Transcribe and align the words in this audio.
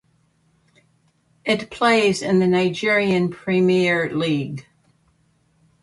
It 1.45 1.69
plays 1.69 2.23
in 2.23 2.39
the 2.39 2.47
Nigerian 2.47 3.29
Premier 3.29 4.09
League. 4.11 4.65